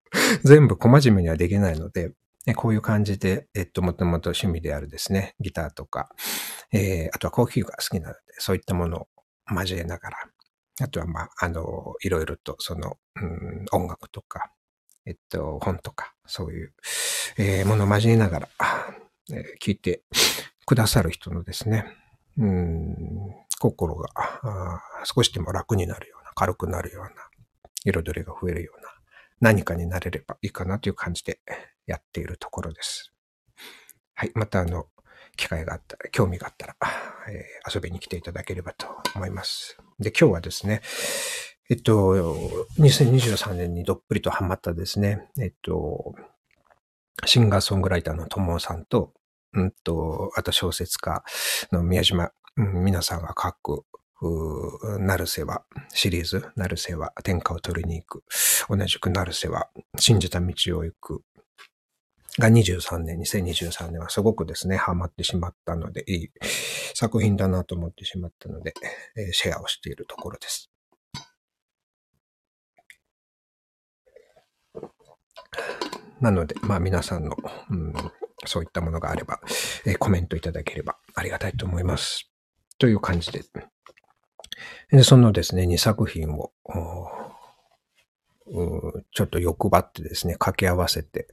[0.45, 2.13] 全部小真面目にはできないので、
[2.55, 6.09] こういう感じで、えっと、もともと趣味であるですね、ギターとか、
[6.73, 9.09] えーあとはコーヒーが好きなので、そういったものを
[9.55, 10.17] 交えながら、
[10.81, 14.53] あとは、まあ、あの、いろいろと、その、うん、音楽とか、
[15.05, 16.75] えっと、本とか、そういう、
[17.39, 18.49] えーものを交えながら、
[19.31, 20.03] えー聞いて
[20.65, 21.87] くださる人のですね、
[22.39, 23.07] うん、
[23.61, 24.09] 心が
[25.05, 27.11] 少しでも楽になるような、軽くなるような、
[27.85, 28.89] 彩りが増えるような
[29.41, 31.41] 何かになれればいいかなという感じで
[31.87, 33.13] やっているところです。
[34.15, 34.33] はい。
[34.35, 34.87] またあの、
[35.37, 36.77] 機会があったら、興味があったら、
[37.29, 39.77] えー、遊びに来ていただければと思います。
[39.99, 40.81] で、今日はですね、
[41.69, 42.15] えっと、
[42.79, 46.15] 2023年にどっぷりとハマったですね、えっと、
[47.25, 49.13] シンガーソングライターの友さんと、
[49.53, 51.25] うんと、あと小説家
[51.73, 53.85] の宮島、皆さんが書く、
[55.01, 58.25] 成瀬はシリーズ、成瀬は天下を取りに行く。
[58.69, 61.23] 同じく成瀬は信じた道を行く。
[62.39, 66.31] が23年、2023年はすごくですね、ハマってしまったので、いい
[66.95, 68.75] 作品だなと思ってしまったので、
[69.17, 70.66] えー、シェアをしているところです。
[76.21, 77.37] なので、まあ皆さんの、
[77.71, 77.93] うん、
[78.47, 79.41] そういったものがあれば、
[79.85, 82.31] えー、コメントいただければありがたいと思います。
[82.79, 83.43] という感じで。
[84.91, 86.53] でそのですね、2作品を、
[89.13, 91.29] ちょっと欲張ってですね、掛け合わせて、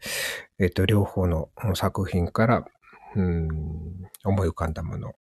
[0.60, 2.66] えっ、と、両方の作品から、
[3.16, 3.48] うん、
[4.24, 5.14] 思い浮かんだもの、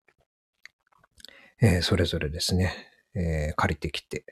[1.61, 2.73] えー、それぞれですね、
[3.13, 4.25] えー、借りてきて、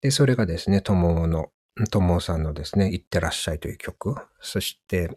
[0.00, 1.50] で、それがですね、友の、
[1.86, 5.10] 友さんのですね、行ってらっしゃいという曲、そして、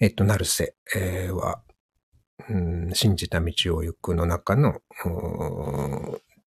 [0.00, 1.62] えっ、と、成瀬、えー、は、
[2.48, 4.80] うん、信じた道を行くの中の、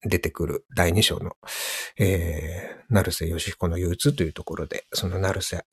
[0.03, 1.35] 出てくる第2章の、
[1.97, 5.65] えー、成瀬義彦の憂鬱というところで、その成瀬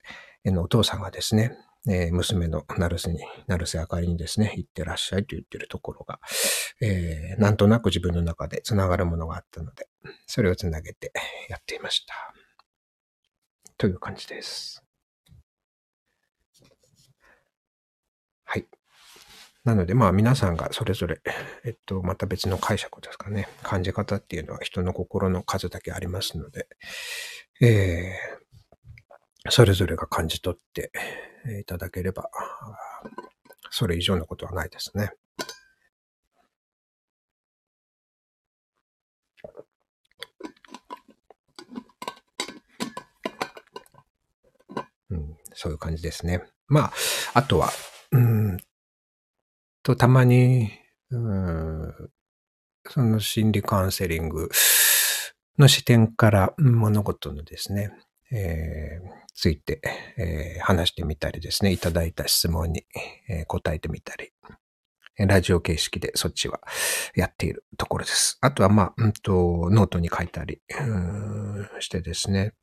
[0.46, 1.52] のお父さんがですね、
[1.86, 6.18] えー、娘の成瀬に、成瀬あかりにですね、行ってらっしゃいと言ってるところが、
[6.80, 9.88] えー、なんとなく自分の中で繋がるものがあったので、
[10.26, 11.12] それを繋げて
[11.48, 12.14] やっていました。
[13.76, 14.82] という感じです。
[18.44, 18.66] はい。
[19.64, 21.20] なので、まあ皆さんがそれぞれ、
[21.64, 23.48] えっと、また別の解釈ですかね。
[23.62, 26.68] 感じ方っていうのは人の心の数だけありますので、
[27.60, 30.92] えー、それぞれが感じ取って
[31.60, 32.30] いただければ、
[33.70, 35.12] それ以上のことはないですね。
[45.54, 46.44] そういう感じですね。
[46.66, 46.92] まあ、
[47.34, 47.70] あとは、
[48.12, 48.58] うん
[49.82, 50.70] と、たまに、
[51.10, 51.92] うん、
[52.88, 54.48] その心理カウンセリング
[55.58, 57.90] の視点から物事のですね、
[58.32, 59.80] えー、ついて、
[60.16, 62.86] えー、話してみたりですね、いただいた質問に、
[63.28, 64.32] えー、答えてみたり、
[65.16, 66.60] ラジオ形式でそっちは
[67.14, 68.38] やっているところです。
[68.40, 72.54] あとは、まあ、うんと、ノートに書いたり、うんしてですね、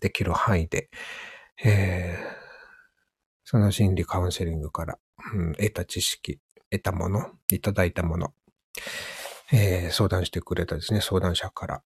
[0.00, 0.90] できる範囲で、
[1.62, 2.34] えー、
[3.44, 4.98] その心理カウンセリングから
[5.32, 6.40] うん、得た知識、
[6.70, 8.34] 得たもの、いただいたもの、
[9.52, 11.82] えー、相談してくれたですね、相談者から、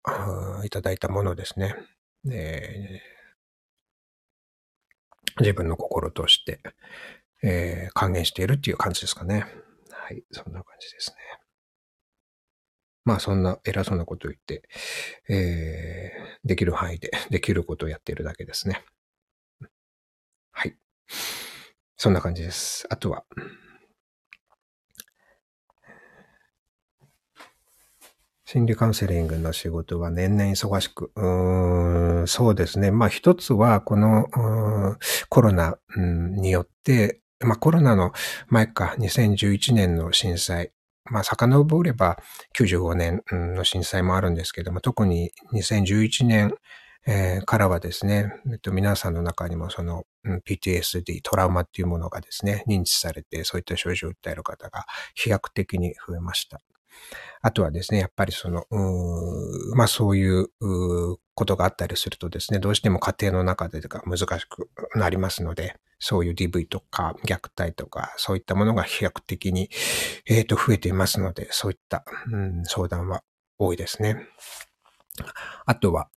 [0.65, 1.75] いただいたものですね、
[2.31, 6.61] えー、自分の心として、
[7.43, 9.47] えー、還元しているっていう感じですかね。
[9.91, 11.17] はい、そんな感じですね。
[13.05, 14.69] まあそんな偉そうなことを言って、
[15.33, 18.85] えー、できる範囲でできることをやっているだけですね。
[20.59, 20.75] はい。
[21.97, 22.85] そんな感じです。
[22.91, 23.23] あとは、
[28.45, 32.91] 心理カウンセリングの仕事は年々忙しく、うーんそうですね。
[32.91, 34.27] まあ一つはこの
[35.29, 38.11] コロナによって、まあコロナの
[38.49, 40.73] 前か2011年の震災、
[41.05, 42.19] まあ遡れば
[42.59, 46.53] 95年の震災もあるんですけども、特に2011年
[47.11, 54.85] えー、からはですね、えっと、皆さんの中にもその、うん、PTSD、トラウマっていうものがですね、認知されて、そういった症状を訴える方が
[55.15, 56.61] 飛躍的に増えました。
[57.41, 60.49] あとはですね、やっぱりその、うまあそういう
[61.35, 69.71] ことがあったりするとですね、どうしても家庭の中でが難しくなりますので、そういう DV とか虐待とか、そういったものが飛躍的に、
[70.27, 73.23] えー、と増えていますので、そういった、うん、相談は
[73.59, 74.27] 多いですね。
[75.67, 76.09] あとは、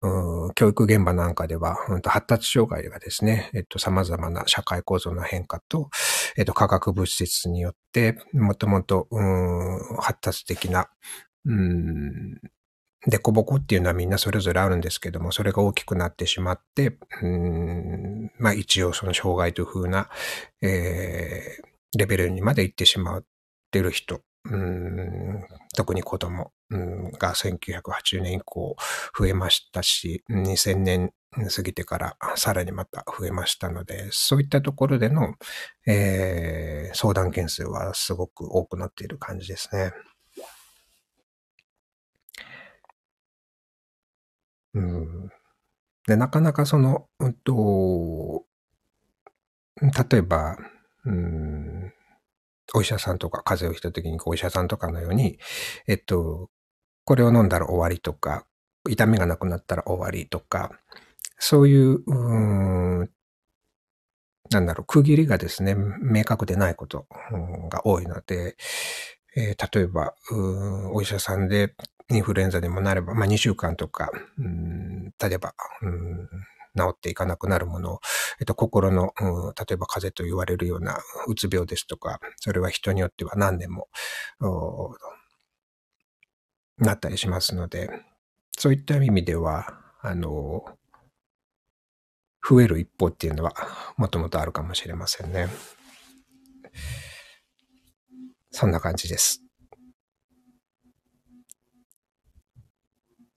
[0.54, 5.90] 教育現場なんかでは、うん、発達障害がですね、えっと、様々な社会構造の変化と、
[6.36, 9.08] えっと、化学物質によって、もともと、
[10.00, 10.88] 発達的な、
[11.44, 12.40] うん、
[13.06, 20.08] デコボコっていうのはみんなそれぞれあるんですけども、それが大きくなってしまって、うん、まあ一応その障害という風な、
[20.60, 23.24] えー、レベルにまで行ってしまっ
[23.72, 24.20] てる人
[25.74, 26.52] 特に子供
[27.18, 28.76] が1980年以降
[29.18, 31.12] 増えましたし、2000年
[31.54, 35.34] 過ぎてからさらにまた増えましたので、そういったところでの、
[35.86, 39.92] えー、相談件数はすごく多くなっている感じですね。
[44.74, 45.28] うん、
[46.06, 48.44] でなかなかその、うんと、
[49.80, 50.56] 例えば、
[51.04, 51.92] うん
[52.74, 55.38] お医者さんとか風邪をひいた時にお医者さんとかのように、
[55.86, 56.50] えっと、
[57.04, 58.46] これを飲んだら終わりとか、
[58.88, 60.72] 痛みがなくなったら終わりとか、
[61.38, 63.10] そういう、う
[64.50, 67.06] なんだろう、区切りがですね、明確でないこと
[67.68, 68.56] が多いので、
[69.34, 70.14] えー、例えば、
[70.92, 71.74] お医者さんで
[72.10, 75.54] インフルエンザでもなれば、まあ、2週間とか、うん、例えば、
[76.76, 78.00] 治っていかなくなるもの、
[78.40, 83.88] えっと、心の、うん、例えば風邪と言われるようなうつ病ですとか、それは人によっては何年も、
[86.78, 87.90] なったりしますので、
[88.58, 90.64] そういった意味では、あの、
[92.48, 93.54] 増える一方っていうのは
[93.96, 95.48] もともとあるかもしれませんね。
[98.50, 99.42] そんな感じです。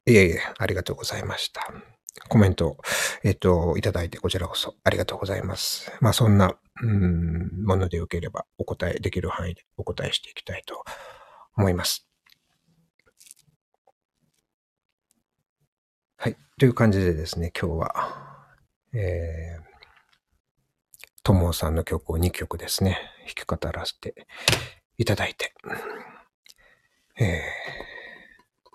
[0.07, 1.94] いえいえ、ありがとうございました。
[2.30, 2.78] コメント、
[3.24, 5.91] えっ、と、いただいてこちらこそありがとうございます。
[6.01, 10.84] まあそんな、うん、ものでよければお答えできる範囲でお答えしていきたいと
[11.57, 12.07] 思います。
[16.18, 16.38] はい。
[16.57, 18.47] という感じでですね、今日は、
[18.93, 19.63] えー、
[21.22, 24.26] ともさんの曲を2曲ですね、弾き語らせて
[24.97, 25.53] いただいて、
[27.20, 27.41] え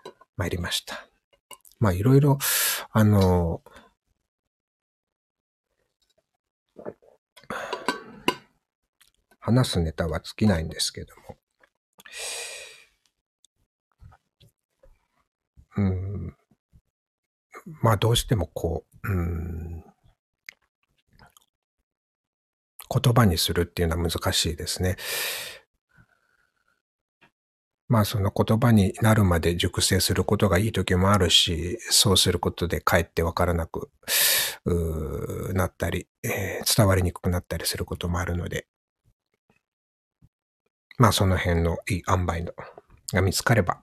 [0.07, 1.10] ー、参りました。
[1.81, 2.39] まあいろいろ、
[2.93, 3.63] あの、
[9.41, 11.37] 話すネタは尽きないんですけども、
[15.77, 16.37] うん、
[17.83, 19.85] まあどうしてもこう、うん、
[22.93, 24.97] 言葉にするっていうのは難しいですね。
[27.91, 33.91] まあその言葉になるまで熟成することがいい時もあるし、そうすることでかえってわからなく
[35.55, 38.69] なったり、えー、伝わりにくくなったりすることもあるので、
[40.99, 42.53] まあその辺のいい塩梅の
[43.13, 43.83] が見つかれば、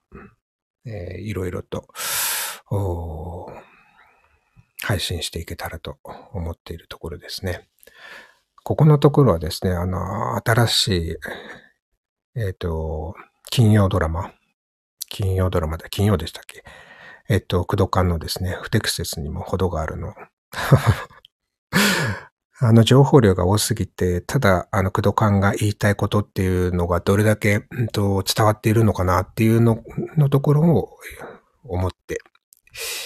[0.86, 1.86] えー、いろいろと、
[4.84, 5.97] 配信していけたらと
[6.32, 7.68] 思っているところですね。
[8.64, 11.16] ここのところはですね、あの、新しい、
[12.36, 13.16] えっ、ー、と、
[13.50, 14.34] 金曜ドラマ、
[15.10, 16.64] 金曜ドラマで、金曜でしたっけ？
[17.30, 20.14] えっ、と、駆動感のですね、不適切にも程があるの。
[22.60, 29.84] あの情報量が多すぎて、ただ、あの、駆動感が言いたいことっていうのがどれだけ、うんと、伝わっているのかなっていうの
[30.16, 30.98] のところを
[31.64, 32.20] 思って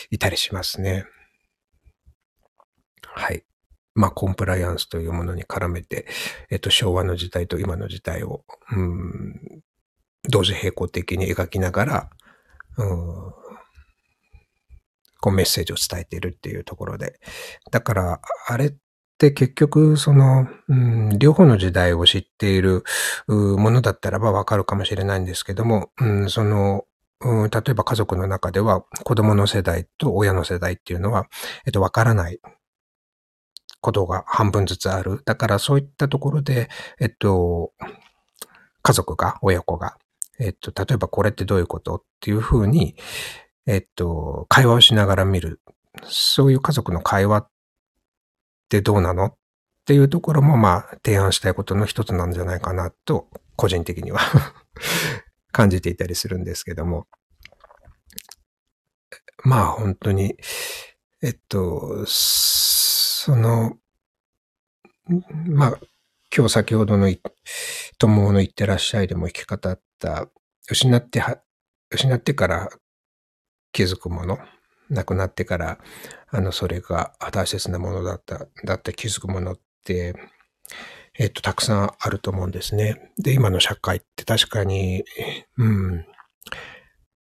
[0.09, 1.05] いたりしますね。
[3.07, 3.43] はい。
[3.93, 6.07] まあ、コンプライアンスというものに絡めて、
[6.49, 9.61] えっと、昭和の時代と今の時代を、うん、
[10.29, 12.09] 同時並行的に描きながら、
[12.77, 12.97] うん、
[15.19, 17.19] こうメッセージを伝えているっていうところで。
[17.71, 18.73] だから、あれっ
[19.17, 22.83] て結局、その、うん、両方の時代を知っている
[23.27, 26.85] ものだったらばわかるかもしれないんですけども、うん、その、
[27.21, 31.27] うん、例えば家族の中では子供の世代と親の世代っていうのは、
[31.65, 32.39] えっと、わからない
[33.79, 35.21] ことが半分ずつある。
[35.25, 36.69] だからそういったところで、
[36.99, 37.73] えっと、
[38.81, 39.97] 家族が、親子が、
[40.41, 42.95] えっと、例えばこれってどういうことっていうふうに、
[43.67, 45.61] えっと、会話をしながら見る。
[46.03, 47.49] そういう家族の会話っ
[48.69, 49.35] てどうなのっ
[49.85, 54.19] ていうところも、まあ、提案したいことの一つなんじゃないかなと、個人的には
[55.51, 57.07] 感じていたりするんですけども。
[59.43, 60.37] まあ、本当に、
[61.21, 63.77] えっと、その、
[65.45, 65.79] まあ、
[66.33, 67.13] 今日先ほどの
[67.97, 70.29] 友の言ってらっしゃいでも生き方った、
[70.69, 71.37] 失っては、
[71.89, 72.69] 失ってから
[73.73, 74.39] 気づくもの、
[74.89, 75.79] 亡くなってから、
[76.29, 80.15] あの、それが大切なものだった、だって気づくものって、
[81.19, 83.11] えっと、たくさんあると思うんですね。
[83.17, 85.03] で、今の社会って確かに、
[85.57, 86.05] うん、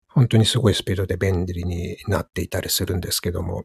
[0.09, 3.65] 本当にすごいスピードで便利になっていたりするんですけども、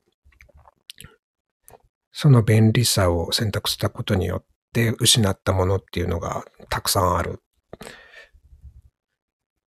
[2.14, 7.40] その便利さを選択したことによってて失ったものっていうのがたくさんある。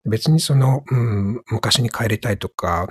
[0.09, 2.87] 別にその、うん、昔に帰りたいとか、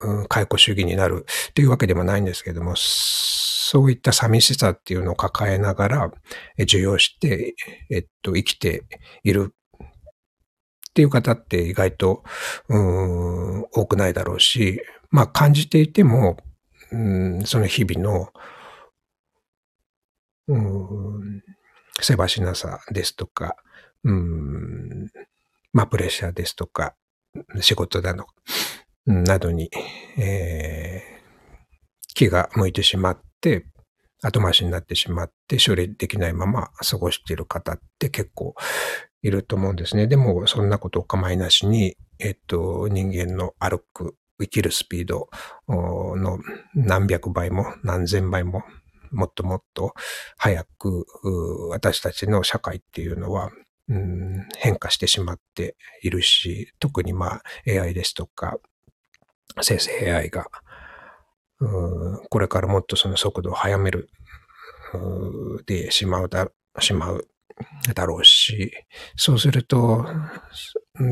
[0.00, 6.12] うん、解雇主義になるっていうわけでもないんですけども、そういった寂しさっていうのを抱えながら、
[6.58, 7.54] 受容して、
[7.90, 8.84] えっと、生きて
[9.22, 9.54] いる
[10.90, 12.24] っていう方って意外と、
[12.68, 16.38] うん、多くないだろうし、まあ感じていても、
[16.90, 18.32] うん、その日々の、
[20.50, 21.42] うん、
[22.00, 23.56] せばしなさですとか、
[24.04, 25.10] うん、
[25.72, 26.94] まあ、プレッシャーですとか、
[27.60, 28.26] 仕事だの、
[29.06, 29.70] などに、
[30.18, 33.66] えー、気が向いてしまって、
[34.22, 38.54] 後回しになってしまって処理できないまま過ごしている方って結構
[39.22, 40.06] いると思うんですね。
[40.06, 45.28] でも、そんなことお構いなしに、えっと、人間の歩く、生きるスピード
[45.68, 46.38] の
[46.74, 48.64] 何百倍も何千倍も
[49.10, 49.94] もっともっと
[50.36, 51.06] 早く
[51.70, 53.50] 私たちの社会っていうのは、
[53.88, 58.58] うん、変化してしまっているし、特にまあ AI ですとか
[59.60, 60.46] 生成 AI が、
[61.60, 64.08] うんこれからもっとその速度を速める
[65.66, 67.28] でしまうだ、しまう
[67.94, 68.72] だろうし、
[69.16, 70.06] そうすると、
[70.98, 71.04] う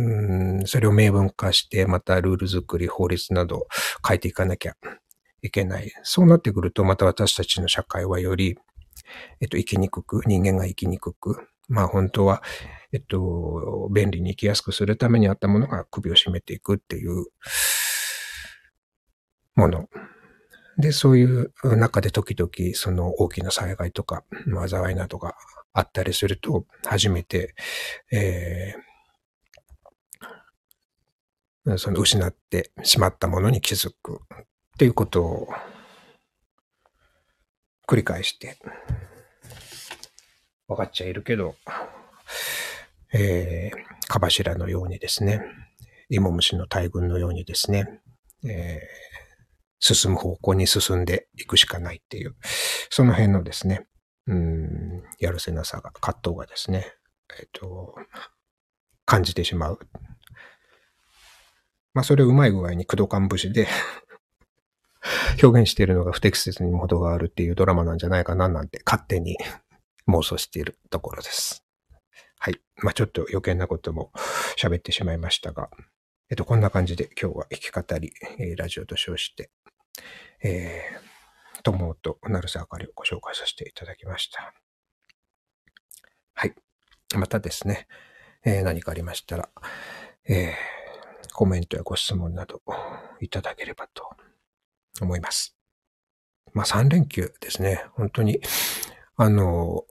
[0.62, 3.66] ん、それを明文化して、またルール作り、法律など
[4.06, 4.74] 変えていかなきゃ
[5.42, 5.92] いけない。
[6.02, 8.56] そうなってくると、また私たちの社会はより、
[9.40, 12.42] えっと、生きにくく、人間が生きにくく、まあ本当は、
[12.92, 17.26] えっと、便利に生きやすくするためにあったものが首を絞めていくっていう
[19.54, 19.88] もの。
[20.78, 24.24] で、そういう中で時々その大きな災害とか、
[24.68, 25.34] 災いなどが
[25.72, 27.54] あったりすると、初めて、
[28.12, 34.20] えー、その失ってしまったものに気づく
[34.78, 35.48] っていうことを
[37.88, 38.56] 繰り返して、
[40.68, 41.56] 分かっちゃいるけど、
[43.12, 45.42] えー、か柱のようにですね、
[46.10, 48.00] 芋虫の大群のようにですね、
[48.44, 49.18] えー
[49.80, 52.34] 進む方向に進んでいくしかないっていう、
[52.90, 53.86] その辺のですね、
[54.26, 56.92] うん、やるせなさが、葛藤がですね、
[57.38, 57.94] えっ、と、
[59.04, 59.78] 感じてしまう。
[61.94, 63.68] まあ、それをうまい具合に駆動感節で
[65.42, 69.36] 表現しているのが不適切にも程があるっていうドラマなんじゃないかななんて勝手に
[70.08, 71.64] 妄想しているところです。
[72.38, 72.60] はい。
[72.76, 74.12] まあ、ちょっと余計なことも
[74.56, 75.70] 喋ってしまいましたが、
[76.30, 79.50] えっと、こんな感じで今日は弾き語り、えー、ラジオと称して、
[80.42, 84.54] えー、友と成瀬あかりをご紹介させていただきました。
[86.34, 86.54] はい。
[87.16, 87.88] またですね、
[88.44, 89.48] えー、何かありましたら、
[90.28, 92.62] えー、コメントやご質問など
[93.20, 94.08] いただければと
[95.04, 95.56] 思います。
[96.54, 97.84] まあ3連休ですね。
[97.94, 98.40] 本当に、
[99.16, 99.84] あの、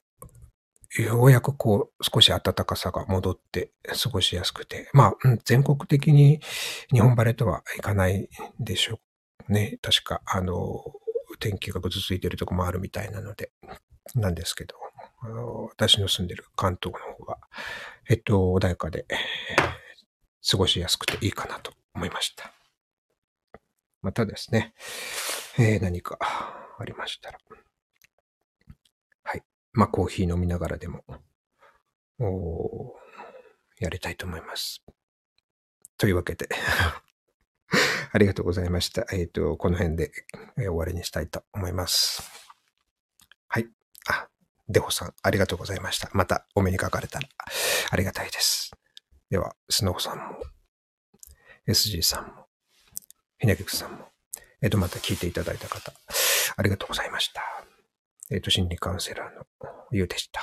[1.02, 6.40] ようやくこう、少し暖かさが戻って過ごしやすくて、まあ、全国的に
[6.92, 8.30] 日本晴れとはいかない
[8.60, 9.00] でしょ
[9.50, 9.80] うね。
[9.82, 10.84] 確か、あの、
[11.40, 13.52] 天気がぐずついてるとこもあるみたいなので、
[14.16, 14.76] なんですけど、
[15.70, 17.38] 私の住んでる関東の方が、
[18.10, 19.06] えっと、穏やかで、
[20.50, 22.57] 過ごしやすくていいかなと思いました。
[24.02, 24.74] またですね、
[25.58, 26.18] えー、何か
[26.80, 27.40] ありましたら、
[29.24, 29.44] はい
[29.74, 31.04] まあ、コーヒー飲みながらでも、
[32.20, 32.96] お
[33.80, 34.84] やりたいと思います。
[35.98, 36.48] というわけで
[38.12, 39.06] ありがとうございました。
[39.12, 40.12] えっ、ー、と、この辺で
[40.58, 42.24] え終わりにしたいと思います。
[43.48, 43.68] はい。
[44.08, 44.30] あ、
[44.70, 46.10] デホさん、ありがとうございました。
[46.14, 47.28] またお目にかかれたら
[47.90, 48.72] ありがたいです。
[49.30, 50.40] では、スノーさんも、
[51.68, 52.47] SG さんも、
[53.40, 54.08] ひなきくさんも、
[54.62, 55.94] えっ、ー、と、また聞いていただいた方、
[56.56, 57.42] ありがとうございました。
[58.32, 59.46] えっ、ー、と、心理カウンセラーの
[59.92, 60.42] ゆうでした。